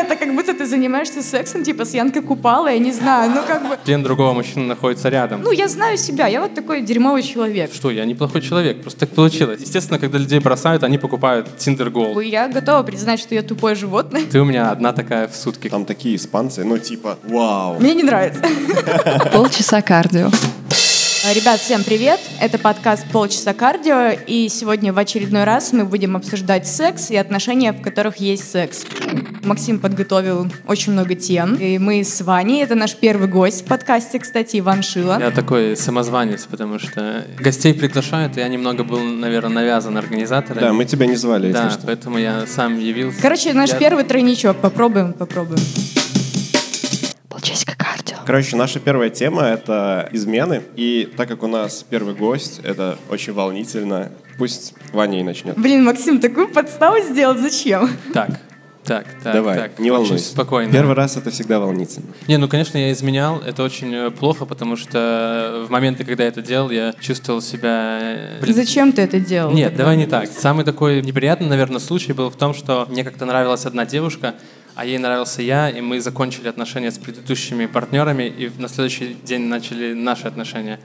[0.00, 3.68] Это как будто ты занимаешься сексом, типа, с Янкой Купала, я не знаю, ну как
[3.68, 3.78] бы...
[3.84, 5.42] Член другого мужчины находится рядом.
[5.42, 7.72] Ну, я знаю себя, я вот такой дерьмовый человек.
[7.72, 9.60] Что, я неплохой человек, просто так получилось.
[9.60, 12.24] Естественно, когда людей бросают, они покупают Tinder Gold.
[12.24, 14.22] Я готова признать, что я тупое животное.
[14.30, 15.68] Ты у меня одна такая в сутки.
[15.68, 17.78] Там такие испанцы, ну типа, вау.
[17.80, 18.42] Мне не нравится.
[19.32, 20.30] Полчаса кардио.
[21.32, 22.20] Ребят, всем привет!
[22.38, 27.72] Это подкаст «Полчаса кардио», и сегодня в очередной раз мы будем обсуждать секс и отношения,
[27.72, 28.84] в которых есть секс.
[29.42, 34.18] Максим подготовил очень много тем, и мы с Ваней, это наш первый гость в подкасте,
[34.18, 35.18] кстати, Иван Шила.
[35.18, 40.60] Я такой самозванец, потому что гостей приглашают, и я немного был, наверное, навязан организатором.
[40.60, 41.86] Да, мы тебя не звали, если Да, что.
[41.86, 43.22] поэтому я сам явился.
[43.22, 44.58] Короче, наш Я- первый тройничок.
[44.58, 45.60] Попробуем, попробуем.
[47.30, 47.73] Полчасика.
[48.26, 50.62] Короче, наша первая тема— это измены.
[50.76, 54.10] И так как у нас первый гость, это очень волнительно.
[54.38, 55.56] Пусть Ваня и начнет.
[55.58, 57.88] Блин, Максим, такую подставу сделал, зачем?
[58.12, 58.40] Так,
[58.84, 59.78] так, так, Давай, так.
[59.78, 60.28] не Очень волнуйся.
[60.28, 60.72] спокойно.
[60.72, 62.06] Первый раз это всегда волнительно.
[62.28, 63.40] Не, ну, конечно, я изменял.
[63.40, 67.98] Это очень э, плохо, потому что в моменты, когда я это делал, я чувствовал себя...
[68.02, 69.52] э, блин, Зачем ты это делал?
[69.52, 70.28] Нет, давай не так.
[70.28, 74.34] Самый такой неприятный, наверное, случай был в том, что мне как-то нравилась одна девушка,
[74.74, 79.42] а ей нравился я, и мы закончили отношения с предыдущими партнерами, и на следующий день
[79.42, 80.80] начали наши отношения.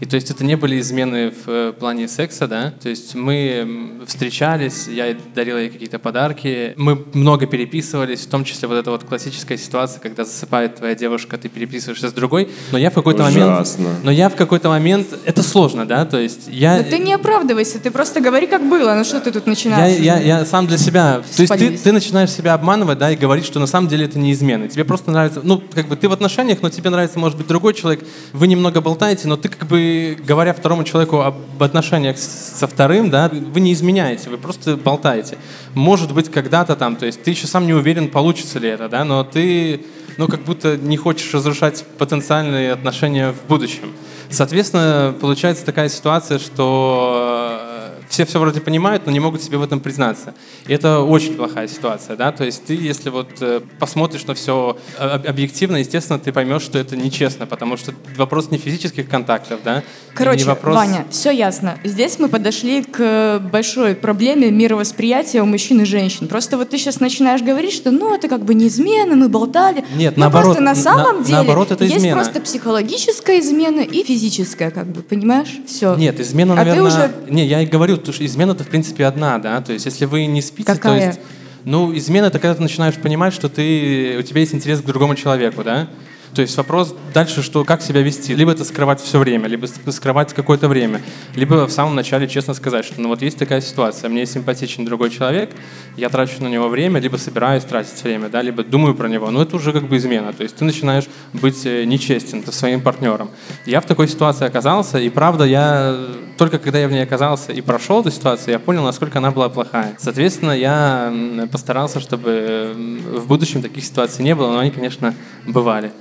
[0.00, 2.72] И то есть это не были измены в э, плане секса, да?
[2.82, 8.66] То есть мы встречались, я дарил ей какие-то подарки, мы много переписывались, в том числе
[8.66, 12.90] вот эта вот классическая ситуация, когда засыпает твоя девушка, ты переписываешься с другой, но я
[12.90, 13.78] в какой-то момент...
[14.02, 15.08] Но я в какой-то момент...
[15.24, 16.06] Это сложно, да?
[16.06, 16.78] То есть я...
[16.78, 18.94] Да ты не оправдывайся, ты просто говори, как было.
[18.94, 19.98] Ну что ты тут Я, начинаешь?
[19.98, 21.16] я, я сам для себя.
[21.16, 21.80] То есть ты, Спалились.
[21.82, 24.68] ты начинаешь себя обманывать, да, и говорить, что на самом деле это не измена.
[24.68, 27.74] Тебе просто нравится, ну, как бы ты в отношениях, но тебе нравится, может быть, другой
[27.74, 28.04] человек.
[28.32, 29.78] Вы немного болтаете, но ты как бы,
[30.26, 35.38] говоря второму человеку об отношениях со вторым, да, вы не изменяете, вы просто болтаете.
[35.74, 39.04] Может быть, когда-то там, то есть ты еще сам не уверен, получится ли это, да,
[39.04, 39.84] но ты,
[40.16, 43.92] ну, как будто не хочешь разрушать потенциальные отношения в будущем.
[44.30, 47.59] Соответственно, получается такая ситуация, что
[48.08, 50.34] все все вроде понимают, но не могут себе в этом признаться.
[50.66, 54.76] И это очень плохая ситуация, да, то есть ты, если вот э, посмотришь на все
[54.98, 59.82] объективно, естественно, ты поймешь, что это нечестно, потому что вопрос не физических контактов, да,
[60.14, 60.76] Короче, не вопрос...
[60.76, 61.78] Ваня, все ясно.
[61.84, 66.26] Здесь мы подошли к большой проблеме мировосприятия у мужчин и женщин.
[66.28, 69.84] Просто вот ты сейчас начинаешь говорить, что ну это как бы не измена, мы болтали.
[69.96, 72.16] Нет, Но наоборот, просто на самом на- деле наоборот, это есть измена.
[72.22, 75.58] просто психологическая измена и физическая, как бы, понимаешь?
[75.66, 75.94] Все.
[75.94, 76.88] Нет, измена, А ты наверное...
[76.90, 80.26] уже- Не, я говорю, потому что измена-то, в принципе, одна, да, то есть если вы
[80.26, 81.00] не спите, Какая?
[81.00, 81.20] то есть...
[81.64, 85.14] Ну, измена— это когда ты начинаешь понимать, что ты, у тебя есть интерес к другому
[85.14, 85.88] человеку, да?
[86.34, 88.34] То есть вопрос дальше, что как себя вести.
[88.34, 91.02] Либо это скрывать все время, либо скрывать какое-то время,
[91.34, 95.10] либо в самом начале честно сказать, что ну вот есть такая ситуация, мне симпатичен другой
[95.10, 95.50] человек,
[95.96, 99.42] я трачу на него время, либо собираюсь тратить время, да, либо думаю про него, но
[99.42, 100.32] это уже как бы измена.
[100.32, 103.30] То есть ты начинаешь быть э, нечестен со своим партнером.
[103.66, 105.96] Я в такой ситуации оказался, и правда, я
[106.38, 109.48] только когда я в ней оказался и прошел эту ситуацию, я понял, насколько она была
[109.48, 109.94] плохая.
[109.98, 111.12] Соответственно, я
[111.50, 112.74] постарался, чтобы
[113.16, 115.14] в будущем таких ситуаций не было, но они, конечно,
[115.46, 115.92] бывали.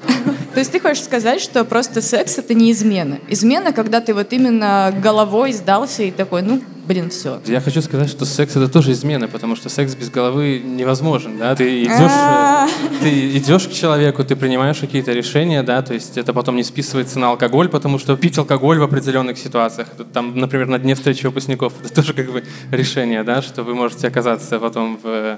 [0.54, 3.20] То есть ты хочешь сказать, что просто секс это не измена.
[3.28, 7.40] Измена, когда ты вот именно головой сдался и такой, ну, блин, все.
[7.46, 11.56] Я хочу сказать, что секс это тоже измена, потому что секс без головы невозможен, да?
[11.56, 12.68] Ты идешь, А.
[12.68, 12.70] э,
[13.04, 17.20] ты идешь к человеку, ты принимаешь какие-то решения, да, то есть это потом не списывается
[17.20, 21.74] на алкоголь, потому что пить алкоголь в определенных ситуациях, там, например, на дне встречи выпускников,
[21.84, 25.38] это тоже как бы решение, да, что вы можете оказаться потом в...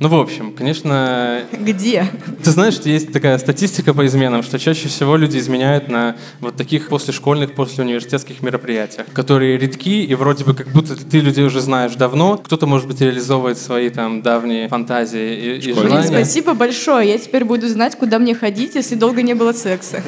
[0.00, 2.06] Ну, в общем, конечно, Где?
[2.44, 6.54] ты знаешь, что есть такая статистика по изменам, что чаще всего люди изменяют на вот
[6.56, 11.60] таких послешкольных, после университетских мероприятиях, которые редки, и вроде бы как будто ты людей уже
[11.60, 12.38] знаешь давно.
[12.38, 15.74] Кто-то, может быть, реализовывает свои там давние фантазии и, и Школьные.
[15.74, 16.24] Блин, желания.
[16.24, 17.08] спасибо большое.
[17.08, 20.02] Я теперь буду знать, куда мне ходить, если долго не было секса.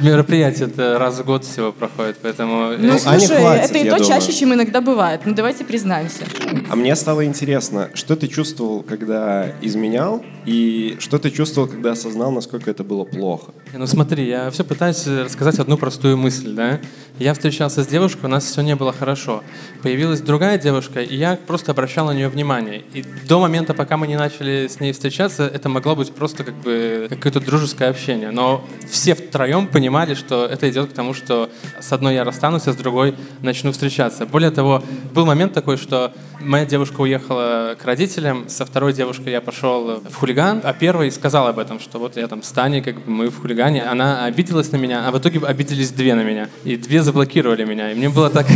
[0.00, 2.72] Мероприятие это раз в год всего проходит, поэтому...
[2.78, 4.04] Ну, не слушай, хватит, это и то думаю.
[4.04, 5.22] чаще, чем иногда бывает.
[5.24, 6.24] Ну, давайте признаемся.
[6.68, 12.30] А мне стало интересно, что ты чувствовал, когда изменял, и что ты чувствовал, когда осознал,
[12.30, 13.52] насколько это было плохо?
[13.72, 16.80] Ну смотри, я все пытаюсь рассказать одну простую мысль, да.
[17.18, 19.42] Я встречался с девушкой, у нас все не было хорошо.
[19.82, 22.82] Появилась другая девушка, и я просто обращал на нее внимание.
[22.94, 26.54] И до момента, пока мы не начали с ней встречаться, это могло быть просто как
[26.54, 28.30] бы какое-то дружеское общение.
[28.30, 32.72] Но все втроем понимали, что это идет к тому, что с одной я расстанусь, а
[32.72, 34.24] с другой начну встречаться.
[34.24, 34.82] Более того,
[35.12, 40.14] был момент такой, что моя девушка уехала к родителям, со второй девушкой я пошел в
[40.14, 43.30] хулиган, а первой сказал об этом, что вот я там с Таней, как бы мы
[43.30, 43.82] в хулигане.
[43.82, 46.48] Она обиделась на меня, а в итоге обиделись две на меня.
[46.64, 47.92] И две заблокировали меня.
[47.92, 48.46] И мне было так...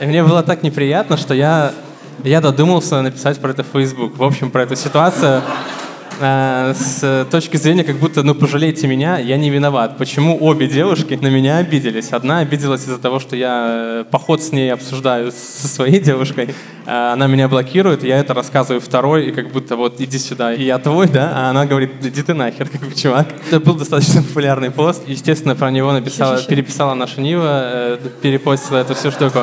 [0.00, 1.72] Мне было так неприятно, что я,
[2.24, 4.16] я додумался написать про это в Facebook.
[4.16, 5.42] В общем, про эту ситуацию.
[6.22, 9.98] Э, с точки зрения, как будто, ну, пожалейте меня, я не виноват.
[9.98, 12.12] Почему обе девушки на меня обиделись?
[12.12, 16.54] Одна обиделась из-за того, что я э, поход с ней обсуждаю со своей девушкой,
[16.86, 20.64] а она меня блокирует, я это рассказываю второй, и как будто вот иди сюда, и
[20.64, 23.28] я твой, да, а она говорит, иди ты нахер, как бы, чувак.
[23.48, 28.94] Это был достаточно популярный пост, естественно, про него написала, переписала наша Нива, э, перепостила эту
[28.94, 29.40] всю штуку.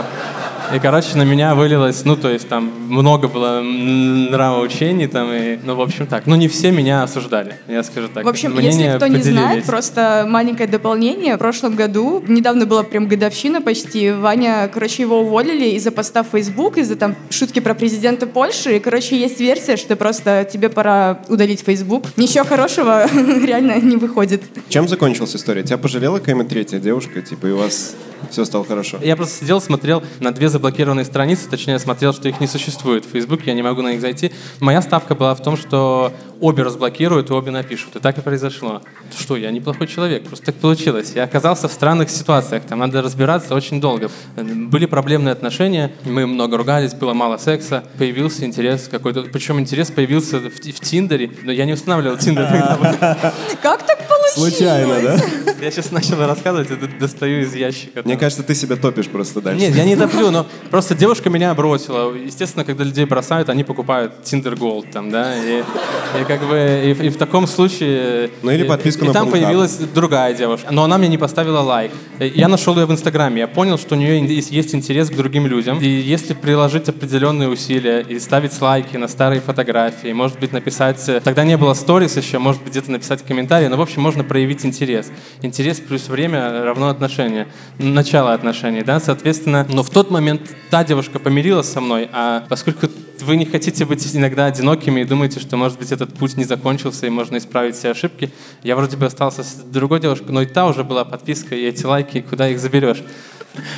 [0.73, 5.73] И, короче, на меня вылилось, ну, то есть там много было нравоучений там, и, ну,
[5.75, 6.27] в общем так.
[6.27, 8.23] Ну, не все меня осуждали, я скажу так.
[8.23, 9.25] В общем, Мнения если кто поделились.
[9.25, 11.37] не знает, просто маленькое дополнение.
[11.37, 16.27] В прошлом году, недавно была прям годовщина почти, Ваня, короче, его уволили из-за поста в
[16.31, 21.21] Facebook, из-за там шутки про президента Польши, и, короче, есть версия, что просто тебе пора
[21.29, 22.05] удалить Facebook.
[22.15, 24.43] Ничего хорошего реально не выходит.
[24.69, 25.63] Чем закончилась история?
[25.63, 27.95] Тебя пожалела какая-нибудь третья девушка, типа, и у вас
[28.29, 28.99] все стало хорошо.
[29.01, 33.09] Я просто сидел, смотрел на две заблокированные страницы, точнее, смотрел, что их не существует в
[33.09, 34.31] Facebook, я не могу на них зайти.
[34.59, 36.11] Моя ставка была в том, что
[36.41, 37.95] обе разблокируют и обе напишут.
[37.95, 38.81] И так и произошло.
[39.17, 41.13] Что, я неплохой человек, просто так получилось.
[41.15, 44.09] Я оказался в странных ситуациях, там надо разбираться очень долго.
[44.35, 49.23] Были проблемные отношения, мы много ругались, было мало секса, появился интерес какой-то.
[49.23, 53.33] Причем интерес появился в, в Тиндере, но я не устанавливал Тиндер тогда.
[53.61, 54.18] Как так получилось?
[54.33, 55.17] Случайно, да?
[55.61, 58.01] Я сейчас начал рассказывать, это достаю из ящика.
[58.05, 59.59] Мне кажется, ты себя топишь просто дальше.
[59.59, 62.13] Нет, я не топлю, но просто девушка меня бросила.
[62.15, 67.07] Естественно, когда людей бросают, они покупают Tinder Gold там, да, и, и как бы и,
[67.07, 68.29] и в таком случае...
[68.41, 69.31] Ну или подписку и, на И там Pornhub.
[69.31, 71.91] появилась другая девушка, но она мне не поставила лайк.
[72.19, 75.79] Я нашел ее в Инстаграме, я понял, что у нее есть интерес к другим людям.
[75.79, 81.03] И если приложить определенные усилия и ставить лайки на старые фотографии, может быть, написать...
[81.23, 84.65] Тогда не было сторис еще, может быть, где-то написать комментарий, но, в общем, можно проявить
[84.65, 85.11] интерес.
[85.41, 87.47] Интерес плюс время равно отношения.
[87.77, 89.65] Начало отношений, да, соответственно.
[89.69, 92.87] Но в тот момент та девушка помирилась со мной, а поскольку
[93.21, 97.07] вы не хотите быть иногда одинокими и думаете, что, может быть, этот путь не закончился
[97.07, 98.31] и можно исправить все ошибки.
[98.63, 101.85] Я вроде бы остался с другой девушкой, но и та уже была подписка, и эти
[101.85, 103.03] лайки, куда их заберешь.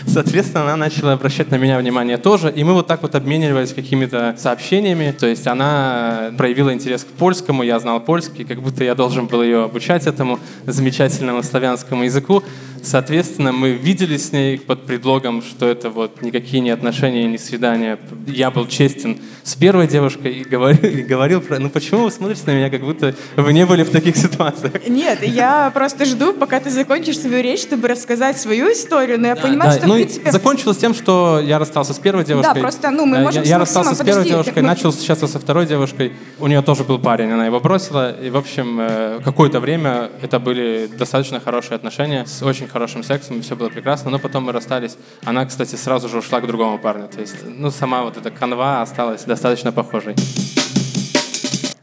[0.05, 4.35] Соответственно, она начала обращать на меня внимание тоже, и мы вот так вот обменивались какими-то
[4.37, 5.15] сообщениями.
[5.17, 9.41] То есть она проявила интерес к польскому, я знал польский, как будто я должен был
[9.41, 10.30] ее обучать этому
[10.67, 12.43] замечательному славянскому языку.
[12.83, 17.99] Соответственно, мы виделись с ней под предлогом, что это вот никакие не отношения, не свидания.
[18.27, 21.59] Я был честен с первой девушкой и говорил, и говорил про...
[21.59, 24.87] Ну почему вы смотрите на меня, как будто вы не были в таких ситуациях?
[24.87, 29.35] Нет, я просто жду, пока ты закончишь свою речь, чтобы рассказать свою историю, но я
[29.35, 30.31] Да, понимаю, да, что, ну, в принципе...
[30.31, 32.61] закончилось тем, что я расстался с первой девушкой.
[32.61, 35.27] просто, ну, мы Э, можем Я, я расстался с первой подожди, девушкой, мы- начал встречаться
[35.27, 36.13] со второй девушкой.
[36.39, 38.11] У нее тоже был парень, она его бросила.
[38.19, 43.39] И, в общем, э, какое-то время это были достаточно хорошие отношения с очень хорошим сексом,
[43.39, 44.11] и все было прекрасно.
[44.11, 44.97] Но потом мы расстались.
[45.23, 47.07] Она, кстати, сразу же ушла к другому парню.
[47.07, 50.15] То есть, ну, сама вот эта канва осталась достаточно похожей.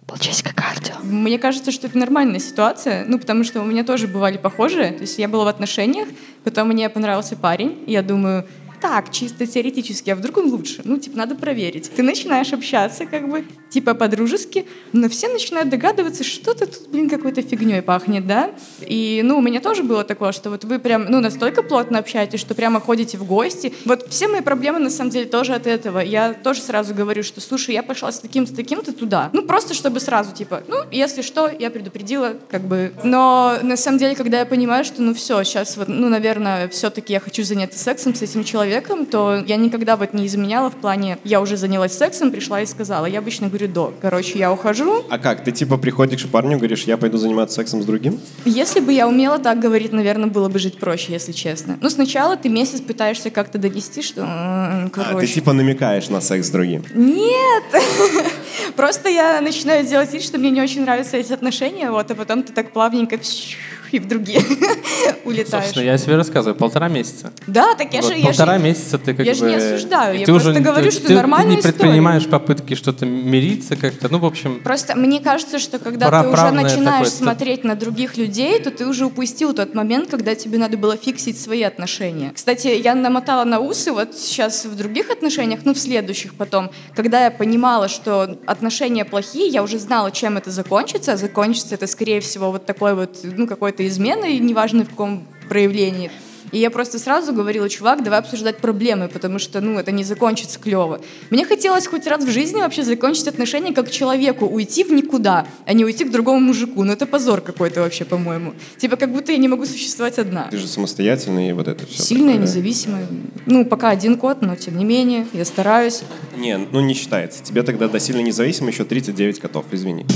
[0.06, 0.94] Полчасика кардио.
[1.02, 4.92] Мне кажется, что это нормальная ситуация, ну, потому что у меня тоже бывали похожие.
[4.92, 6.08] То есть я была в отношениях,
[6.44, 8.46] потом мне понравился парень, и я думаю,
[8.80, 10.82] так, чисто теоретически, а вдруг он лучше?
[10.84, 11.90] Ну, типа, надо проверить.
[11.94, 17.42] Ты начинаешь общаться, как бы, типа, по-дружески, но все начинают догадываться, что-то тут, блин, какой-то
[17.42, 18.50] фигней пахнет, да?
[18.80, 22.40] И, ну, у меня тоже было такое, что вот вы прям, ну, настолько плотно общаетесь,
[22.40, 23.74] что прямо ходите в гости.
[23.84, 25.98] Вот все мои проблемы, на самом деле, тоже от этого.
[25.98, 29.30] Я тоже сразу говорю, что, слушай, я пошла с таким-то, таким-то туда.
[29.32, 32.92] Ну, просто чтобы сразу, типа, ну, если что, я предупредила, как бы.
[33.04, 37.12] Но, на самом деле, когда я понимаю, что, ну, все, сейчас вот, ну, наверное, все-таки
[37.12, 41.18] я хочу заняться сексом с этим человеком, то я никогда вот не изменяла в плане,
[41.24, 43.06] я уже занялась сексом, пришла и сказала.
[43.06, 43.92] Я обычно говорю до.
[44.00, 45.04] Короче, я ухожу.
[45.10, 45.44] А как?
[45.44, 48.20] Ты типа приходишь к парню, говоришь, я пойду заниматься сексом с другим?
[48.44, 51.78] Если бы я умела так говорить, наверное, было бы жить проще, если честно.
[51.80, 56.20] Ну, сначала ты месяц пытаешься как-то донести, что, м, А, ты короче, типа намекаешь на
[56.20, 56.84] секс с другим.
[56.94, 57.64] Нет!
[58.76, 62.42] Просто я начинаю делать вид, что мне не очень нравятся эти отношения, вот, а потом
[62.42, 63.18] ты так плавненько
[63.92, 64.40] и в другие
[65.24, 65.64] улетаешь.
[65.64, 67.32] Собственно, я себе рассказываю, полтора месяца.
[67.46, 68.18] Да, так я Вот же...
[68.18, 69.38] я полтора же- месяца ты как я бы...
[69.38, 71.72] же не осуждаю, я ты просто уже, говорю, ты- что ты- нормальная Ты не история.
[71.78, 74.60] предпринимаешь попытки что-то мириться как-то, ну, в общем...
[74.62, 79.06] Просто мне кажется, что когда ты уже начинаешь смотреть на других людей, то ты уже
[79.06, 82.32] упустил тот момент, когда тебе надо было фиксить свои отношения.
[82.34, 87.24] Кстати, я намотала на усы вот сейчас в других отношениях, ну в следующих потом, когда
[87.24, 91.12] я понимала, что отношения плохие, я уже знала, чем это закончится.
[91.12, 96.10] А Закончится это, скорее всего, вот такой вот, ну какой-то изменой, неважно в каком проявлении.
[96.50, 100.58] И я просто сразу говорила, чувак, давай обсуждать проблемы, потому что, ну, это не закончится
[100.58, 101.00] клево.
[101.30, 105.72] Мне хотелось хоть раз в жизни вообще закончить отношения как человеку, уйти в никуда, а
[105.74, 106.84] не уйти к другому мужику.
[106.84, 108.54] Ну, это позор какой-то вообще, по-моему.
[108.78, 110.48] Типа, как будто я не могу существовать одна.
[110.50, 112.02] Ты же самостоятельный и вот это все.
[112.02, 113.06] Сильная, независимая.
[113.46, 116.02] Ну, пока один кот, но тем не менее, я стараюсь.
[116.36, 117.44] Не, ну не считается.
[117.44, 120.06] Тебе тогда до сильно независимо еще 39 котов, извини.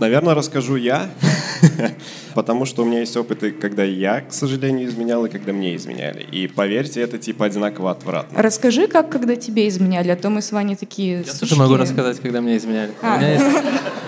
[0.00, 1.10] Наверное, расскажу я,
[2.34, 6.22] потому что у меня есть опыты, когда я, к сожалению, изменял, и когда мне изменяли.
[6.30, 8.42] И поверьте, это типа одинаково отвратно.
[8.42, 11.40] Расскажи, как когда тебе изменяли, а то мы с Ваней такие Я сучки.
[11.40, 12.92] тоже могу рассказать, когда меня изменяли.
[13.02, 13.16] А.
[13.16, 13.44] У, меня есть,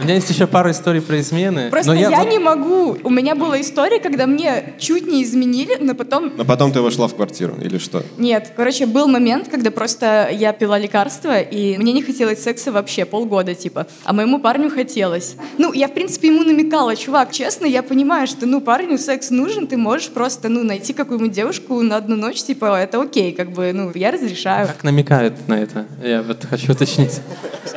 [0.00, 1.70] у меня есть еще пару историй про измены.
[1.70, 2.96] Просто но я, вот- не могу.
[3.02, 7.08] У меня была история, когда мне чуть не изменили, но потом Но потом ты вошла
[7.08, 8.02] в квартиру, или что?
[8.18, 13.04] Нет, короче, был момент, когда просто я пила лекарства, и мне не хотелось секса вообще
[13.04, 13.86] полгода, типа.
[14.04, 15.36] А моему парню хотелось.
[15.58, 19.66] Ну, я, в принципе, ему намекала, чувак, честно, я понимаю, что, ну, парню секс нужен,
[19.66, 23.72] ты можешь просто, ну, найти какую-нибудь девушку на одну ночь, типа, это окей, как бы,
[23.72, 24.66] ну, я разрешаю.
[24.68, 25.86] Как намекают на это?
[26.02, 27.20] Я вот хочу уточнить.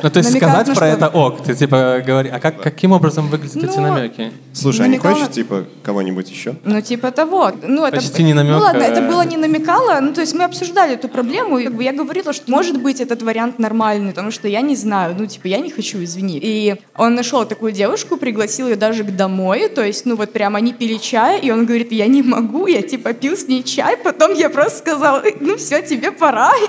[0.02, 0.84] Ну, то есть Намекают сказать про что?
[1.06, 1.42] это ок.
[1.44, 4.32] Ты типа говори, а как, каким образом выглядят эти Ну, намеки?
[4.52, 6.56] Слушай, а не Намекала- хочешь, типа, кого-нибудь еще?
[6.64, 7.52] Ну, типа того.
[7.62, 7.96] Ну, это...
[7.96, 10.00] Почти не намек, Ну, ладно, а- это было не намекало.
[10.00, 13.00] Ну, то есть мы обсуждали эту проблему, и как бы я говорила, что может быть
[13.00, 16.38] этот вариант нормальный, потому что я не знаю, ну, типа, я не хочу, извини.
[16.42, 20.56] И он нашел такую девушку, пригласил ее даже к домой, то есть, ну, вот прям
[20.56, 23.96] они пили чай, и он говорит, я не могу, я, типа, пил с ней чай,
[23.96, 26.52] потом я просто сказала, ну, все, тебе пора.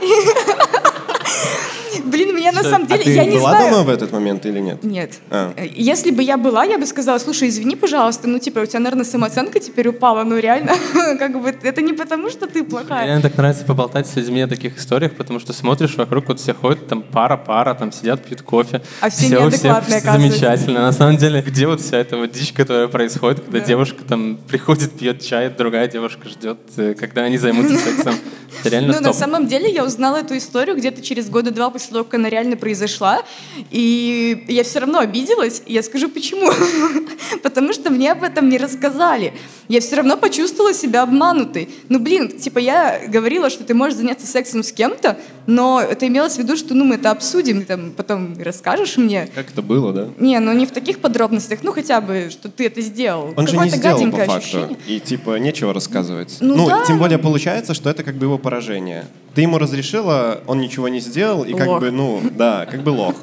[2.05, 3.71] Блин, меня на самом А деле, я не была знаю.
[3.71, 4.83] дома в этот момент или нет?
[4.83, 5.13] Нет.
[5.29, 5.53] А.
[5.75, 9.05] Если бы я была, я бы сказала, слушай, извини, пожалуйста, ну, типа, у тебя, наверное,
[9.05, 10.73] самооценка теперь упала, ну, реально,
[11.19, 13.05] как бы, это не потому, что ты Мне плохая.
[13.05, 16.53] реально так нравится поболтать с людьми о таких историях, потому что смотришь вокруг, вот все
[16.53, 18.81] ходят, там пара-пара, там сидят, пьют кофе.
[19.01, 20.39] А все у неадекватные, оказывается.
[20.39, 20.81] замечательно.
[20.81, 24.91] На самом деле, где вот вся эта вот дичь, которая происходит, когда девушка там приходит,
[24.93, 28.15] пьет чай, другая девушка ждет, э, когда они займутся сексом.
[28.61, 31.86] Это реально Ну, на самом деле, я узнала эту историю где-то через года два после
[31.93, 33.23] того, как она реально произошла,
[33.71, 36.51] и я все равно обиделась, и я скажу, почему.
[37.43, 39.33] Потому что мне об этом не рассказали.
[39.67, 41.69] Я все равно почувствовала себя обманутой.
[41.89, 46.35] Ну, блин, типа, я говорила, что ты можешь заняться сексом с кем-то, но это имелось
[46.35, 49.27] в виду, что, ну, мы это обсудим, там потом расскажешь мне.
[49.33, 50.07] Как это было, да?
[50.17, 53.33] Не, ну не в таких подробностях, ну хотя бы, что ты это сделал.
[53.35, 54.33] Он же не сделал по факту.
[54.33, 54.77] ощущение.
[54.87, 56.37] И типа нечего рассказывать.
[56.39, 56.83] Ну да.
[56.85, 59.05] тем более получается, что это как бы его поражение.
[59.37, 61.79] Ты ему разрешила, он ничего не сделал, и как Лох.
[61.79, 63.13] бы, ну, да, как бы лох.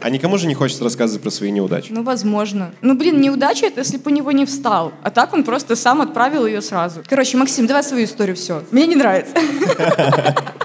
[0.00, 1.92] А никому же не хочется рассказывать про свои неудачи.
[1.92, 2.72] Ну, возможно.
[2.80, 4.94] Ну, блин, неудача это если бы у него не встал.
[5.02, 7.02] А так он просто сам отправил ее сразу.
[7.06, 8.62] Короче, Максим, давай свою историю, все.
[8.70, 9.34] Мне не нравится.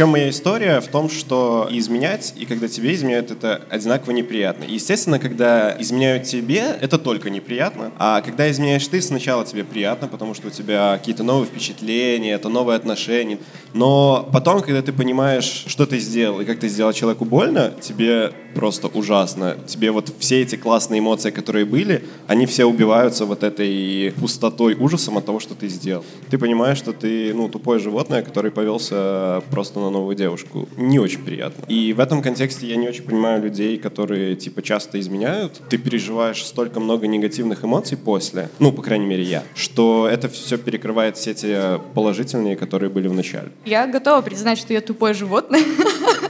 [0.00, 0.80] Чем моя история?
[0.80, 4.64] В том, что изменять, и когда тебе изменяют, это одинаково неприятно.
[4.64, 7.92] И, Естественно, когда изменяют тебе, это только неприятно.
[7.98, 12.48] А когда изменяешь ты, сначала тебе приятно, потому что у тебя какие-то новые впечатления, это
[12.48, 13.36] новые отношения.
[13.74, 18.32] Но потом, когда ты понимаешь, что ты сделал, и как ты сделал человеку больно, тебе
[18.54, 19.56] просто ужасно.
[19.66, 25.18] Тебе вот все эти классные эмоции, которые были, они все убиваются вот этой пустотой, ужасом
[25.18, 26.04] от того, что ты сделал.
[26.30, 30.68] Ты понимаешь, что ты, ну, тупое животное, который повелся просто на новую девушку.
[30.76, 31.64] Не очень приятно.
[31.68, 35.60] И в этом контексте я не очень понимаю людей, которые, типа, часто изменяют.
[35.68, 40.58] Ты переживаешь столько много негативных эмоций после, ну, по крайней мере, я, что это все
[40.58, 43.48] перекрывает все те положительные, которые были в начале.
[43.64, 45.62] Я готова признать, что я тупое животное.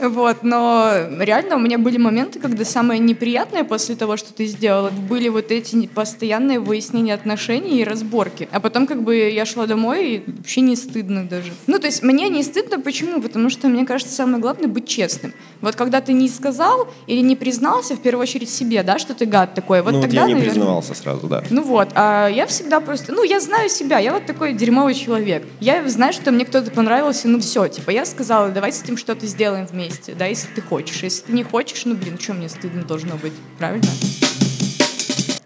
[0.00, 4.90] Вот, но реально у меня были моменты, когда самое неприятное после того, что ты сделала,
[4.90, 8.48] были вот эти постоянные выяснения отношений и разборки.
[8.52, 11.52] А потом как бы я шла домой и вообще не стыдно даже.
[11.66, 13.20] Ну, то есть мне не стыдно, почему?
[13.20, 15.32] Потому что мне кажется, самое главное быть честным.
[15.60, 19.26] Вот когда ты не сказал или не признался, в первую очередь себе, да, что ты
[19.26, 21.42] гад такой, вот ну, тогда, я не наверное, признавался сразу, да.
[21.50, 25.44] ну вот, а я всегда просто, ну, я знаю себя, я вот такой дерьмовый человек.
[25.60, 29.26] Я знаю, что мне кто-то понравился, ну, все, типа, я сказала, давай с этим что-то
[29.26, 29.85] сделаем вместе,
[30.16, 31.02] да, если ты хочешь.
[31.02, 33.88] Если ты не хочешь, ну, блин, что мне стыдно должно быть, правильно?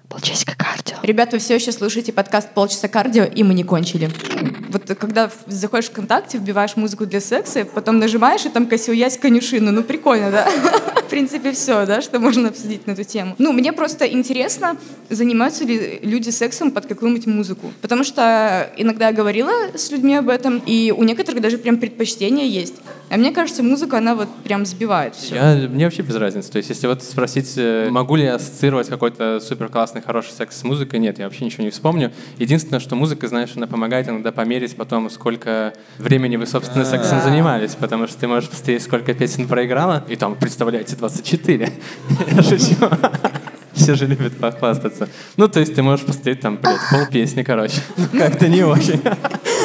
[0.08, 0.96] Полчасика кардио.
[1.02, 4.10] Ребята, вы все еще слушаете подкаст «Полчаса кардио», и мы не кончили.
[4.68, 9.18] Вот когда заходишь в ВКонтакте, вбиваешь музыку для секса, потом нажимаешь, и там косил ясь
[9.18, 9.72] конюшину.
[9.72, 10.48] Ну, прикольно, да?
[11.10, 13.34] В принципе, все, да, что можно обсудить на эту тему.
[13.38, 14.76] Ну, мне просто интересно,
[15.08, 17.72] занимаются ли люди сексом под какую-нибудь музыку.
[17.82, 22.44] Потому что иногда я говорила с людьми об этом, и у некоторых даже прям предпочтения
[22.44, 22.76] есть.
[23.10, 25.34] А мне кажется, музыка, она вот прям сбивает все.
[25.34, 26.52] Я, мне вообще без разницы.
[26.52, 30.60] То есть, если вот спросить, э, могу ли я ассоциировать какой-то супер классный, хороший секс
[30.60, 32.12] с музыкой, нет, я вообще ничего не вспомню.
[32.38, 37.74] Единственное, что музыка, знаешь, она помогает иногда померить потом, сколько времени вы, собственно, сексом занимались,
[37.74, 41.72] потому что ты можешь посмотреть, сколько песен проиграла, и там, представляете, 24.
[42.36, 42.76] Я шучу.
[43.72, 45.08] Все же любят похвастаться.
[45.36, 47.80] Ну, то есть ты можешь посмотреть там, блядь, полпесни, короче.
[47.96, 49.00] Ну, как-то не очень.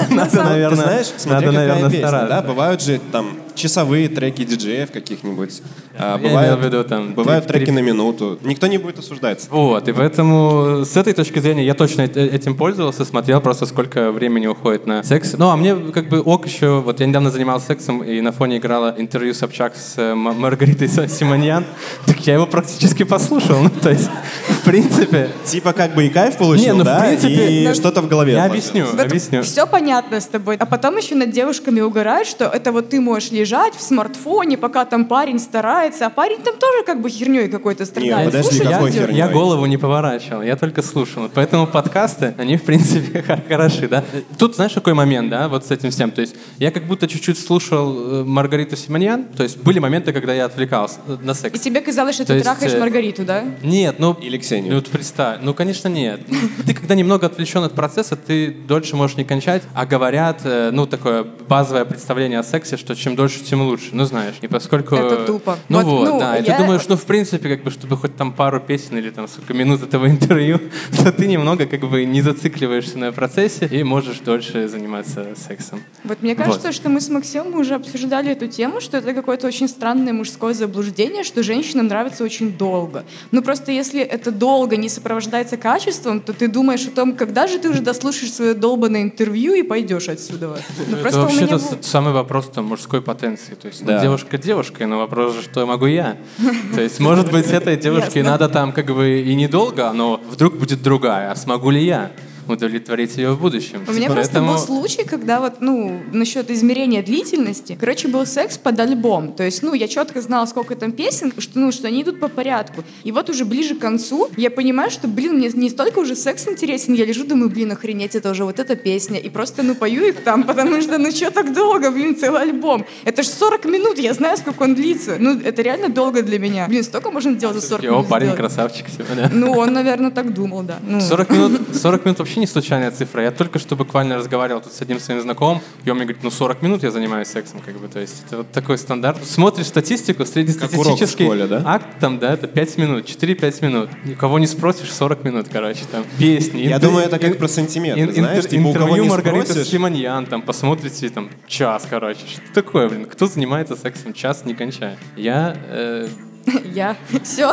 [0.09, 2.07] Надо, наверное, знаешь, надо, наверное, песня, да?
[2.07, 2.47] стараться.
[2.47, 5.61] Бывают же там часовые треки диджеев каких-нибудь.
[5.97, 7.13] А, в виду там...
[7.13, 8.37] бывают три- треки на минуту.
[8.43, 9.47] Никто не будет осуждать.
[9.49, 14.11] Вот, и поэтому с этой точки зрения я точно э- этим пользовался, смотрел просто сколько
[14.11, 15.35] времени уходит на секс.
[15.37, 18.57] Ну, а мне как бы ок еще, вот я недавно занимался сексом, и на фоне
[18.57, 21.65] играла интервью Собчак с э, Маргаритой Симоньян,
[22.05, 24.09] так я его практически послушал, ну, то есть,
[24.49, 25.29] в принципе...
[25.45, 28.33] Типа как бы и кайф получил, Не, ну, в да, принципе, и что-то в голове.
[28.33, 29.43] Я объясню, объясню.
[29.43, 30.55] Все понятно с тобой.
[30.57, 34.85] А потом еще над девушками угорают, что это вот ты можешь лежать в смартфоне, пока
[34.85, 38.25] там парень старается, а парень там тоже как бы херней какой-то страдает.
[38.31, 39.17] подожди, Слушай, какой я- херней?
[39.17, 41.29] Я голову не поворачивал, я только слушал.
[41.33, 44.03] Поэтому подкасты, они, в принципе, хороши, да.
[44.37, 46.11] Тут, знаешь, какой момент, да, вот с этим всем.
[46.11, 50.33] То есть я как будто чуть-чуть слушал э, Маргариту Симоньян, то есть были моменты, когда
[50.33, 51.59] я отвлекался э, на И секс.
[51.59, 53.43] тебе казалось, что То ты есть, трахаешь э, Маргариту, да?
[53.63, 54.13] Нет, ну...
[54.21, 54.69] Или Ксению.
[54.71, 55.39] Ну, вот представь.
[55.41, 56.21] Ну, конечно, нет.
[56.65, 61.23] Ты, когда немного отвлечен от процесса, ты дольше можешь не кончать, а говорят, ну, такое
[61.23, 63.89] базовое представление о сексе, что чем дольше, тем лучше.
[63.91, 64.95] Ну, знаешь, и поскольку...
[64.95, 65.57] Это тупо.
[65.69, 66.37] Ну, Вот, вот, ну, да.
[66.37, 69.09] И я- ты думаешь, ну, в принципе, как бы, чтобы хоть там пару песен или
[69.09, 70.59] там, сколько минут этого интервью,
[70.97, 75.81] то ты немного, как бы, не зацикливаешься на процессе и можешь дольше заниматься сексом.
[76.03, 79.67] Вот мне кажется, что мы с Максимом уже обсуждали эту тему, что это какое-то очень
[79.67, 83.03] странное мужское заблуждение, что женщинам нравится очень долго.
[83.31, 87.59] Ну просто если это долго не сопровождается качеством, то ты думаешь о том, когда же
[87.59, 90.57] ты уже дослушаешь свое долбанное интервью и пойдешь отсюда.
[90.87, 93.55] Ну это вообще-то был- самый вопрос там, мужской потенции.
[93.55, 94.01] То есть ну, Да.
[94.01, 96.17] девушка девушкой, но вопрос же, что могу я.
[96.75, 100.81] То есть, может быть, этой девушке надо там как бы и недолго, но вдруг будет
[100.81, 101.31] другая.
[101.31, 102.11] А смогу ли я
[102.47, 103.83] удовлетворить ее в будущем?
[103.87, 108.79] У меня просто был случай, когда вот, ну, насчет измерения длительности, короче, был секс под
[108.79, 109.33] альбом.
[109.33, 112.27] То есть, ну, я четко знала, сколько там песен, что, ну, что они идут по
[112.27, 112.83] порядку.
[113.03, 116.47] И вот уже ближе к концу я понимаю, что, блин, мне не столько уже секс
[116.47, 119.19] интересен, я лежу, думаю, блин, охренеть, это уже вот эта песня.
[119.19, 122.85] И просто, ну, пою их там, потому что, ну, что так долго, блин, целый альбом.
[123.03, 125.17] Это ж 40 минут, я знаю, сколько он длится.
[125.19, 126.67] Ну, это реально долго для меня.
[126.67, 128.07] Блин, столько можно делать за 40 О, минут.
[128.07, 128.39] парень сделать.
[128.39, 129.29] красавчик сегодня.
[129.33, 130.79] Ну, он, наверное, так думал, да.
[130.87, 131.01] Ну.
[131.01, 133.23] 40 минут, 40 минут вообще не случайная цифра.
[133.23, 136.31] Я только что буквально разговаривал тут с одним своим знакомым, и он мне говорит, ну
[136.31, 139.25] 40 минут я занимаюсь сексом, как бы, то есть это вот такой стандарт.
[139.25, 141.61] Смотришь статистику, среднестатистический школе, да?
[141.65, 143.89] акт там, да, это 5 минут, 4-5 минут.
[144.05, 146.61] Никого не спросишь, 40 минут, короче, там, песни.
[146.61, 149.45] Я интер- думаю, это как про сантиметры, ин- знаешь, интер- типа у кого интервью Маргариты
[149.51, 149.67] спросишь.
[149.71, 152.19] Симоньян, там, посмотрите, там, час, короче.
[152.27, 153.05] Что такое, блин?
[153.05, 154.97] Кто занимается сексом час, не кончая?
[155.15, 156.07] Я э,
[156.73, 156.95] Я.
[157.23, 157.51] Все.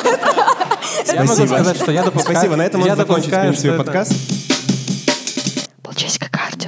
[1.15, 2.37] я могу сказать, что я допускаю...
[2.37, 4.52] Спасибо, на этом я можно закончить, в принципе, подкаст.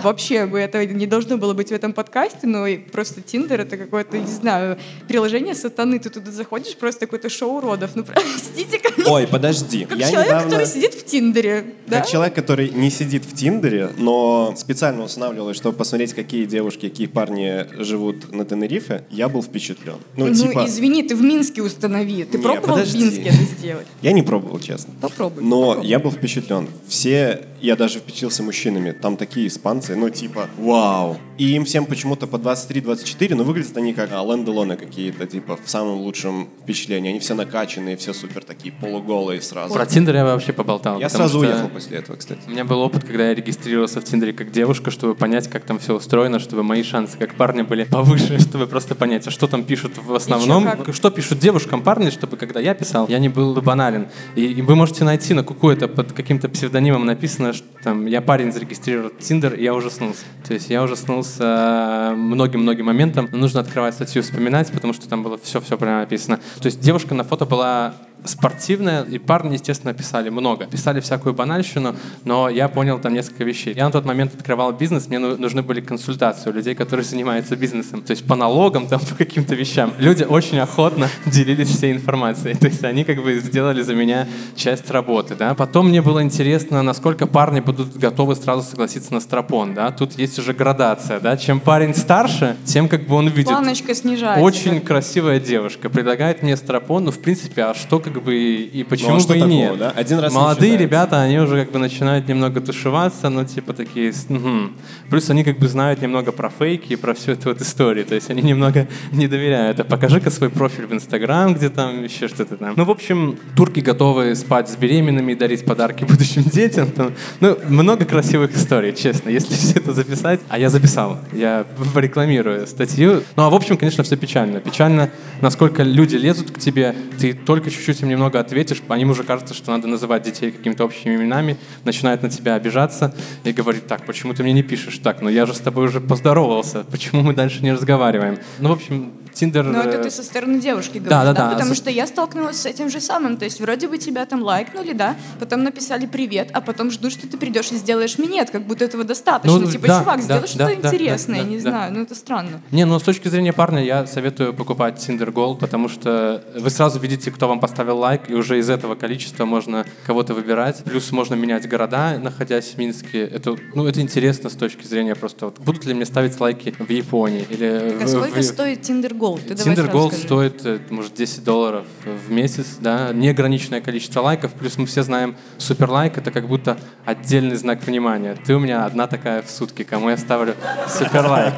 [0.04, 3.76] Вообще бы это не должно было быть в этом подкасте, но и просто Тиндер это
[3.76, 5.98] какое-то, не знаю, приложение сатаны.
[5.98, 7.92] Ты туда заходишь, просто какое-то шоу уродов.
[7.96, 9.12] Ну, простите, конечно.
[9.12, 9.86] Ой, подожди.
[9.86, 10.50] Как Я человек, недавно...
[10.50, 11.64] который сидит в Тиндере.
[11.86, 12.00] Да?
[12.00, 17.06] Как человек, который не сидит в Тиндере, но специально устанавливал, чтобы посмотреть, какие девушки, какие
[17.06, 19.96] парни живут на Тенерифе, я был впечатлен.
[20.16, 22.24] Ну, Ну, типа, извини, ты в Минске установи.
[22.24, 22.98] Ты Не, пробовал подожди.
[22.98, 23.86] в Минске это сделать?
[24.02, 24.92] я не пробовал, честно.
[25.00, 25.42] Попробуй.
[25.42, 25.88] Но попробуй.
[25.88, 26.68] я был впечатлен.
[26.86, 28.92] Все, я даже впечатлился мужчинами.
[28.92, 31.18] Там такие испанцы, ну типа, вау.
[31.36, 35.58] И им всем почему-то по 23-24, но выглядят они как а, Лэн Делоне какие-то, типа,
[35.62, 37.10] в самом лучшем впечатлении.
[37.10, 39.74] Они все накачанные, все супер такие полуголые сразу.
[39.74, 41.00] Про Тиндер я вообще поболтал.
[41.00, 42.40] Я сразу что уехал после этого, кстати.
[42.46, 45.80] У меня был опыт, когда я регистрировался в Тиндере как девушка, чтобы понять, как там
[45.80, 49.64] все устроено, чтобы мои шансы как парня были повыше, чтобы просто понять, а что там
[49.64, 50.94] пишут в основном, как?
[50.94, 54.06] что пишут девушкам парни, чтобы когда я писал, я не был банален.
[54.36, 58.20] И, и вы можете найти на куку это под каким-то псевдонимом написано, что там я
[58.20, 60.24] парень зарегистрировал Тиндер, и я ужаснулся.
[60.46, 63.28] То есть я ужаснулся э, многим-многим моментам.
[63.32, 66.38] Нужно открывать статью, вспоминать, потому что там было все-все прямо написано.
[66.60, 70.66] То есть девушка на фото была спортивная, и парни, естественно, писали много.
[70.66, 73.74] Писали всякую банальщину, но я понял там несколько вещей.
[73.74, 77.56] Я на тот момент открывал бизнес, мне ну- нужны были консультации у людей, которые занимаются
[77.56, 78.02] бизнесом.
[78.02, 79.92] То есть по налогам, там, по каким-то вещам.
[79.98, 82.54] Люди очень охотно делились всей информацией.
[82.54, 85.34] То есть они как бы сделали за меня часть работы.
[85.34, 85.54] Да?
[85.54, 89.74] Потом мне было интересно, насколько парни будут готовы сразу согласиться на стропон.
[89.74, 89.90] Да?
[89.90, 91.20] Тут есть уже градация.
[91.20, 91.36] Да?
[91.36, 93.48] Чем парень старше, тем как бы он видит.
[93.48, 94.42] Планочка снижается.
[94.42, 99.10] Очень красивая девушка предлагает мне стропон, ну, в принципе, а что как бы и, почему
[99.10, 99.78] Ну, а бы и такого, нет?
[99.78, 99.90] да?
[99.90, 104.72] Один раз Молодые ребята, они уже как бы начинают немного тушеваться, ну, типа такие, мгм.
[105.10, 108.14] плюс они как бы знают немного про фейки и про всю эту вот историю, то
[108.14, 109.80] есть они немного не доверяют.
[109.80, 112.74] А покажи-ка свой профиль в Инстаграм, где там еще что-то там.
[112.76, 116.90] Ну, в общем, турки готовы спать с беременными и дарить подарки будущим детям.
[116.90, 120.40] Там, ну, много красивых историй, честно, если все это записать.
[120.48, 123.22] А я записал, я рекламирую статью.
[123.36, 124.60] Ну, а в общем, конечно, все печально.
[124.60, 129.24] Печально, насколько люди лезут к тебе, ты только чуть-чуть им немного ответишь, по ним уже
[129.24, 134.06] кажется, что надо называть детей какими-то общими именами, начинают на тебя обижаться и говорить, так,
[134.06, 134.98] почему ты мне не пишешь?
[134.98, 138.38] Так, ну я же с тобой уже поздоровался, почему мы дальше не разговариваем?
[138.60, 139.64] Ну, в общем, Тиндер...
[139.64, 141.32] Но это э, ты со стороны девушки говоришь, Да, да?
[141.32, 141.50] да, да.
[141.54, 143.36] Потому Со- что я столкнулась с этим же самым.
[143.36, 147.26] То есть вроде бы тебя там лайкнули, да, потом написали привет, а потом ждут, что
[147.28, 149.58] ты придешь и сделаешь минет, как будто этого достаточно.
[149.58, 151.62] Ну, типа, да, чувак, да, сделай да, что-то да, интересное, да, не да.
[151.70, 152.60] знаю, ну это странно.
[152.70, 156.98] Не, ну с точки зрения парня я советую покупать Tinder Gold, потому что вы сразу
[157.00, 160.82] видите, кто вам поставил лайк, и уже из этого количества можно кого-то выбирать.
[160.84, 163.24] Плюс можно менять города, находясь в Минске.
[163.24, 166.90] Это, ну, это интересно с точки зрения просто, вот, будут ли мне ставить лайки в
[166.90, 169.23] Японии или Так в- сколько в- стоит Tinder Gold?
[169.46, 170.22] Ты давай Tinder Gold скажи.
[170.22, 175.36] стоит, э, может, 10 долларов в месяц, да, неограниченное количество лайков, плюс мы все знаем,
[175.58, 178.36] суперлайк— это как будто отдельный знак внимания.
[178.44, 180.54] Ты у меня одна такая в сутки, кому я ставлю
[180.88, 181.54] суперлайк.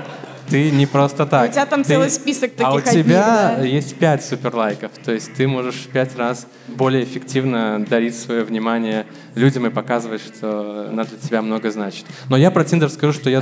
[0.48, 1.50] Ты не просто так.
[1.50, 3.62] У тебя там Ты- целый список А у таких одних, тебя да?
[3.64, 9.06] есть 5 суперлайков, то есть ты можешь в 5 раз более эффективно дарить свое внимание
[9.34, 12.04] людям и показывать, что она для тебя много значит.
[12.28, 13.40] Но я про Тиндер скажу, что я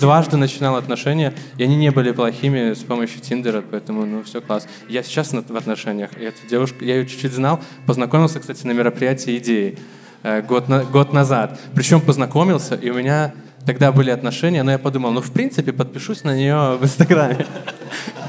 [0.00, 4.66] дважды начинал отношения, и они не были плохими с помощью Тиндера, поэтому, ну, все класс.
[4.88, 9.36] Я сейчас в отношениях, и эту девушку, я ее чуть-чуть знал, познакомился, кстати, на мероприятии
[9.38, 9.78] идеи
[10.22, 11.58] э, год, на- год назад.
[11.74, 13.32] Причем познакомился, и у меня
[13.66, 17.44] тогда были отношения, но я подумал, ну, в принципе, подпишусь на нее в Инстаграме.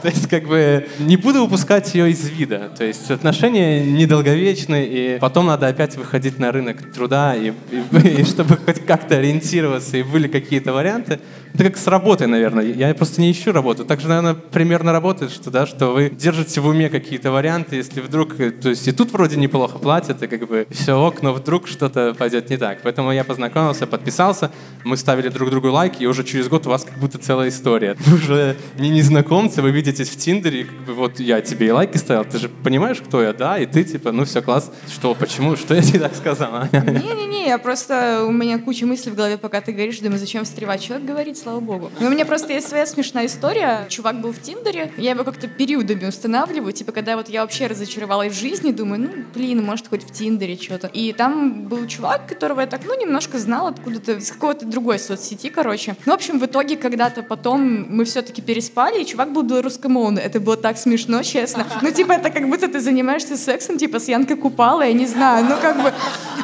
[0.08, 2.72] То есть, как бы, не буду упускать ее из вида.
[2.78, 8.24] То есть, отношения недолговечны, и потом надо опять выходить на рынок труда, и, и- и
[8.24, 11.20] чтобы хоть как-то ориентироваться, и были какие-то варианты.
[11.54, 12.64] Это как с работой, наверное.
[12.64, 13.84] Я просто не ищу работу.
[13.84, 18.00] Так же, наверное, примерно работает, что, да, что вы держите в уме какие-то варианты, если
[18.00, 18.40] вдруг...
[18.40, 21.68] э, То есть, и тут вроде неплохо платят, и как бы все ок, но вдруг
[21.68, 22.80] что-то пойдет не так.
[22.84, 24.52] Поэтому я познакомился, подписался,
[24.86, 27.98] мы ставили друг другу лайки, и уже через год у вас как будто целая история.
[28.06, 31.98] Вы уже не незнакомцы, вы видитесь в Тиндере, как бы вот я тебе и лайки
[31.98, 33.58] ставил, ты же понимаешь, кто я, да?
[33.58, 34.72] И ты типа, ну все, класс.
[34.92, 36.50] Что, почему, что я тебе так сказал?
[36.54, 36.70] а?
[36.72, 38.26] Не-не-не, я просто...
[38.28, 40.82] У меня куча мыслей в голове, пока ты говоришь, думаю, зачем встревать?
[40.82, 41.92] Человек говорит, слава богу.
[42.00, 43.86] Но у меня просто есть своя смешная история.
[43.90, 48.34] Чувак был в Тиндере, я его как-то периодами устанавливаю, типа, когда вот я вообще разочаровалась
[48.34, 50.88] в жизни, думаю, ну, блин, может, хоть в Тиндере что-то.
[50.88, 55.50] И там был чувак, которого я так, ну, немножко знала откуда-то, из какой-то другой соцсети,
[55.50, 55.96] короче.
[56.06, 59.44] Ну, в общем, в итоге, когда-то потом мы все-таки переспали, и чувак был
[59.78, 60.22] белорусскомовный.
[60.22, 61.66] Это было так смешно, честно.
[61.82, 65.46] Ну, типа, это как будто ты занимаешься сексом, типа, с Янкой Купала, я не знаю,
[65.46, 65.94] ну, как бы,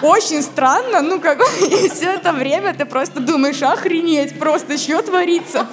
[0.01, 5.01] очень странно, ну, как бы, и все это время ты просто думаешь, охренеть, просто что
[5.01, 5.67] творится?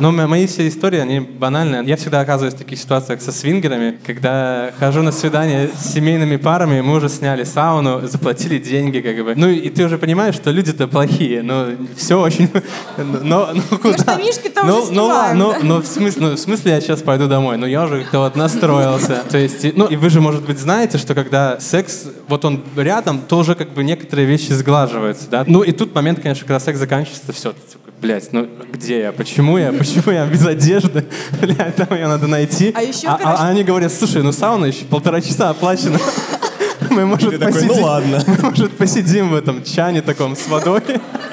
[0.00, 1.84] Но мо- мои все истории, они банальные.
[1.84, 6.80] Я всегда оказываюсь в таких ситуациях со свингерами, когда хожу на свидание с семейными парами,
[6.80, 9.34] мы уже сняли сауну, заплатили деньги, как бы.
[9.36, 12.50] Ну и ты уже понимаешь, что люди-то плохие, но все очень...
[12.96, 14.18] Но, ну, куда?
[14.64, 17.28] ну, уже ну, ладно, снимаем, ну, ну, в смысле, ну, в смысле я сейчас пойду
[17.28, 17.56] домой?
[17.56, 19.22] Ну я уже как-то вот настроился.
[19.30, 23.20] То есть, ну и вы же, может быть, знаете, что когда секс, вот он рядом,
[23.20, 25.44] то уже как бы некоторые вещи сглаживаются, да?
[25.46, 27.54] Ну и тут момент, конечно, когда секс заканчивается, все,
[28.00, 31.04] блядь, ну где я, почему я, почему я без одежды,
[31.40, 32.72] блядь, там ее надо найти.
[32.74, 35.98] А еще, а, короче- а они говорят, слушай, ну сауна еще полтора часа оплачена.
[36.90, 38.20] Мы, может, Ты такой, ну ладно.
[38.26, 40.82] мы, может, посидим в этом чане таком с водой,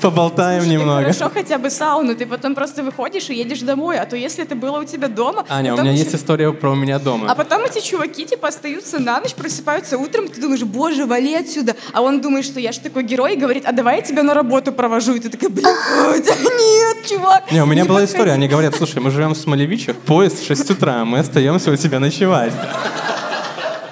[0.00, 1.00] поболтаем Слушай, немного.
[1.02, 4.54] Хорошо хотя бы сауну, ты потом просто выходишь и едешь домой, а то если это
[4.54, 5.44] было у тебя дома...
[5.48, 7.30] Аня, у меня еще- есть история про у меня дома.
[7.30, 11.76] А потом эти чуваки, типа, остаются на ночь, просыпаются утром, ты думаешь, боже, вали отсюда.
[11.92, 14.34] А он думает, что я же такой герой, и говорит, а давай я тебя на
[14.34, 15.14] работу провожу.
[15.14, 15.64] И ты такая, блядь,
[16.26, 17.50] нет, чувак.
[17.52, 18.12] Не, у меня была подходи».
[18.12, 18.32] история.
[18.32, 22.00] Они говорят, слушай, мы живем в Смолевичах, поезд в 6 утра, мы остаемся у тебя
[22.00, 22.52] ночевать.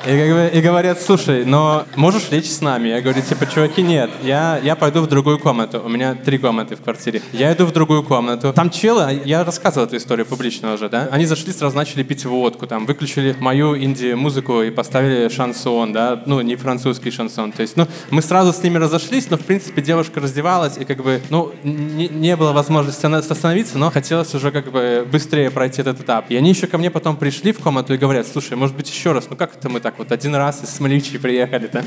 [0.09, 2.89] И, и говорят, слушай, но можешь лечь с нами?
[2.89, 5.83] Я говорю, типа, чуваки, нет, я, я пойду в другую комнату.
[5.85, 7.21] У меня три комнаты в квартире.
[7.35, 8.55] Я иду в другую комнату.
[8.55, 11.11] Там челы, я рассказывал эту историю публично уже, да?
[11.13, 16.23] Они зашли, сразу начали пить водку, там, выключили мою инди-музыку и поставили шансон, да?
[16.25, 17.53] Ну, не французский шансон.
[17.53, 21.03] То есть, ну, мы сразу с ними разошлись, но, в принципе, девушка раздевалась, и, как
[21.03, 26.01] бы, ну, не, не было возможности остановиться, но хотелось уже, как бы, быстрее пройти этот
[26.01, 26.31] этап.
[26.31, 29.13] И они еще ко мне потом пришли в комнату и говорят, слушай, может быть, еще
[29.13, 31.83] раз, ну, как это мы так вот один раз из Смолевичей приехали, да?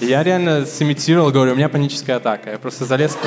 [0.00, 2.50] Я реально сымитировал, говорю, у меня паническая атака.
[2.52, 3.18] Я просто залез...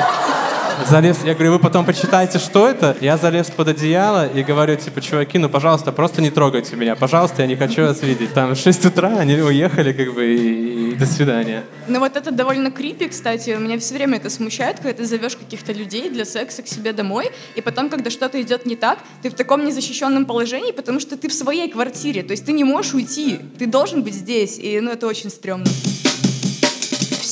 [0.87, 2.95] Залез, я говорю, вы потом почитайте, что это.
[3.01, 6.95] Я залез под одеяло и говорю, типа, чуваки, ну, пожалуйста, просто не трогайте меня.
[6.95, 8.33] Пожалуйста, я не хочу вас видеть.
[8.33, 11.63] Там в 6 утра они уехали, как бы, и, и до свидания.
[11.87, 13.51] Ну вот это довольно крипи, кстати.
[13.51, 17.31] Меня все время это смущает, когда ты зовешь каких-то людей для секса к себе домой,
[17.55, 21.29] и потом, когда что-то идет не так, ты в таком незащищенном положении, потому что ты
[21.29, 24.91] в своей квартире, то есть ты не можешь уйти, ты должен быть здесь, и ну
[24.91, 25.65] это очень стрёмно.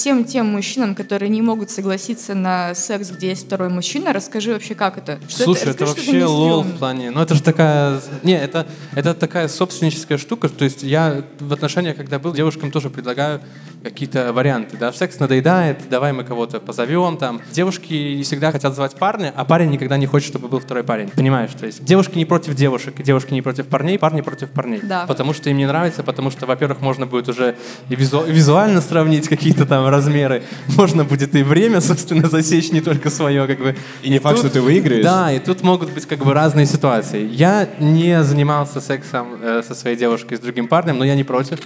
[0.03, 4.75] Всем тем мужчинам, которые не могут согласиться на секс, где есть второй мужчина, расскажи вообще,
[4.75, 5.17] как это?
[5.29, 7.09] Что Слушай, это, расскажи, что вообще лол в плане.
[7.09, 8.01] Ну, это же такая...
[8.21, 10.49] Не, это, это такая собственническая штука.
[10.49, 13.39] То есть я в отношениях, когда был, девушкам тоже предлагаю
[13.83, 14.77] какие-то варианты.
[14.77, 17.41] Да, секс надоедает, давай мы кого-то позовем там.
[17.51, 21.09] Девушки не всегда хотят звать парня, а парень никогда не хочет, чтобы был второй парень.
[21.09, 21.51] Понимаешь?
[21.59, 24.79] То есть девушки не против девушек, девушки не против парней, парни против парней.
[24.83, 25.05] Да.
[25.05, 27.55] Потому что им не нравится, потому что, во-первых, можно будет уже
[27.89, 30.43] и визу- визуально сравнить какие-то там размеры,
[30.77, 33.75] можно будет и время, собственно, засечь не только свое, как бы.
[34.01, 35.03] И не факт, что ты выиграешь.
[35.03, 37.27] Да, и тут могут быть как бы разные ситуации.
[37.27, 41.59] Я не занимался сексом э, со своей девушкой с другим парнем, но я не против.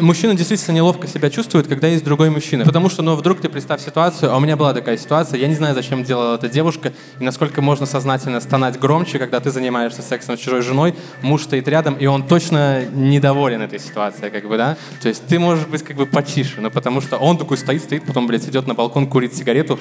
[0.00, 2.64] Мужчина действительно неловко себя чувствует, когда есть другой мужчина.
[2.64, 5.54] Потому что, ну, вдруг ты представь ситуацию, а у меня была такая ситуация, я не
[5.54, 10.36] знаю, зачем делала эта девушка, и насколько можно сознательно стонать громче, когда ты занимаешься сексом
[10.36, 14.76] с чужой женой, муж стоит рядом, и он точно недоволен этой ситуацией, как бы, да?
[15.00, 18.04] То есть ты можешь быть как бы потише, но потому что он такой стоит, стоит,
[18.04, 19.78] потом, блядь, идет на балкон, курит сигарету,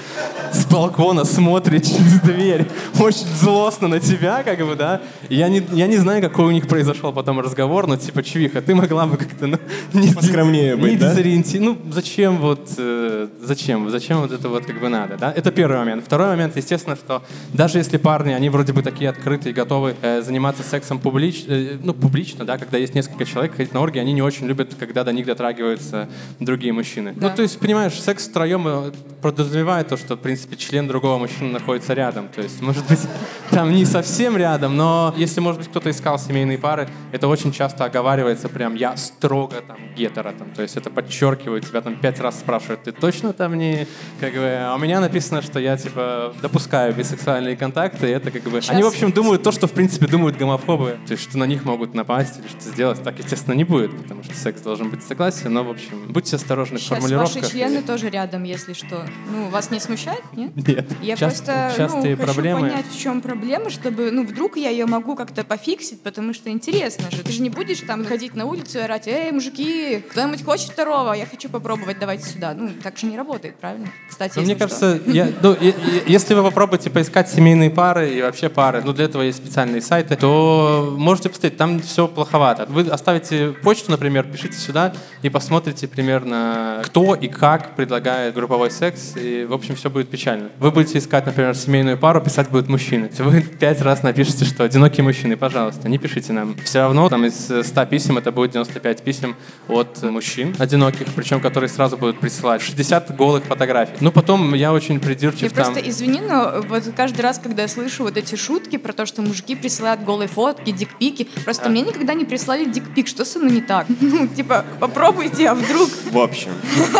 [0.51, 2.65] с балкона смотрит через дверь,
[2.99, 5.01] очень злостно на тебя, как бы, да?
[5.29, 8.75] Я не, я не знаю, какой у них произошел потом разговор, но типа, чувиха, ты
[8.75, 9.57] могла бы как-то, ну,
[9.93, 11.13] не Поскромнее быть, не да?
[11.13, 15.31] дезориенти- Ну, зачем вот, э, зачем, зачем вот это вот как бы надо, да?
[15.31, 16.05] Это первый момент.
[16.05, 20.63] Второй момент, естественно, что даже если парни, они вроде бы такие открытые, готовы э, заниматься
[20.63, 24.21] сексом публич, э, ну, публично, да, когда есть несколько человек, ходить на оргии, они не
[24.21, 26.07] очень любят, когда до них дотрагиваются
[26.39, 27.13] другие мужчины.
[27.15, 27.29] Да.
[27.29, 31.51] Ну, то есть, понимаешь, секс втроем э, подразумевает то, что, в принципе, член другого мужчины
[31.51, 32.27] находится рядом.
[32.29, 32.99] То есть, может быть,
[33.51, 37.85] там не совсем рядом, но если, может быть, кто-то искал семейные пары, это очень часто
[37.85, 40.31] оговаривается прям «я строго там гетеро».
[40.31, 43.87] Там, то есть это подчеркивают, тебя там пять раз спрашивают «ты точно там не...»
[44.19, 48.43] как бы, А у меня написано, что я, типа, допускаю бисексуальные контакты, и это как
[48.43, 48.59] бы...
[48.67, 50.97] Они, в общем, думают то, что, в принципе, думают гомофобы.
[51.07, 53.01] То есть, что на них могут напасть или что сделать.
[53.03, 56.77] Так, естественно, не будет, потому что секс должен быть согласие, но, в общем, будьте осторожны
[56.77, 57.41] в Сейчас формулировках.
[57.43, 59.05] ваши члены тоже рядом, если что.
[59.31, 60.51] Ну, вас не смущает, нет?
[60.55, 60.87] Нет.
[61.01, 62.69] Я Част- просто частые ну, хочу проблемы.
[62.69, 67.09] понять, в чем проблема, чтобы, ну, вдруг я ее могу как-то пофиксить, потому что интересно
[67.11, 67.23] же.
[67.23, 71.13] Ты же не будешь там ходить на улицу и орать, эй, мужики, кто-нибудь хочет второго?
[71.13, 72.53] Я хочу попробовать, давайте сюда.
[72.57, 73.87] Ну, так же не работает, правильно?
[74.09, 75.73] Кстати, Ну, мне кажется, я, ну, и- и-
[76.07, 80.15] если вы попробуете поискать семейные пары и вообще пары, ну, для этого есть специальные сайты,
[80.15, 82.65] то можете посмотреть, там все плоховато.
[82.69, 89.13] Вы оставите почту, например, пишите сюда и посмотрите примерно, кто и как предлагает групповой секс,
[89.15, 90.49] и, в общем, все будет печально.
[90.59, 93.05] Вы будете искать, например, семейную пару, писать будет мужчина.
[93.05, 96.55] Если вы пять раз напишите, что одинокие мужчины, пожалуйста, не пишите нам.
[96.63, 99.35] Все равно там из 100 писем это будет 95 писем
[99.67, 103.93] от мужчин одиноких, причем которые сразу будут присылать 60 голых фотографий.
[103.99, 105.73] Ну, потом я очень придирчив Я там.
[105.73, 109.21] просто извини, но вот каждый раз, когда я слышу вот эти шутки про то, что
[109.21, 113.07] мужики присылают голые фотки, дикпики, просто мне никогда не прислали дикпик.
[113.07, 113.87] Что со мной не так?
[114.01, 115.89] Ну, типа, попробуйте, а вдруг?
[116.11, 116.51] В общем,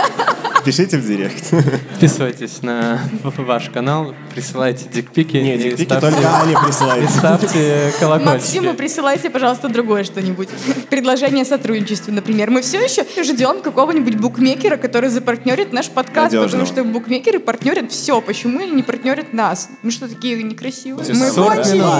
[0.65, 1.49] пишите в директ.
[1.91, 5.37] Подписывайтесь на ваш канал, присылайте дикпики.
[5.37, 7.09] Не, и дикпики ставьте- только Ане И присылайте.
[7.11, 8.73] ставьте Максиму колокольчики.
[8.77, 10.49] присылайте, пожалуйста, другое что-нибудь.
[10.89, 12.49] Предложение о сотрудничестве, например.
[12.51, 16.45] Мы все еще ждем какого-нибудь букмекера, который запартнерит наш подкаст, Надежного.
[16.45, 18.21] потому что букмекеры партнерят все.
[18.21, 19.69] Почему они не партнерят нас?
[19.83, 21.05] Мы что, такие некрасивые?
[21.15, 21.77] Мы 40 кончили!
[21.77, 21.91] минут.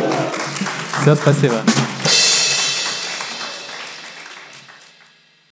[1.02, 1.54] Все, спасибо.